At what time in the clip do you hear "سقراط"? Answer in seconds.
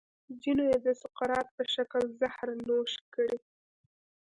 1.01-1.47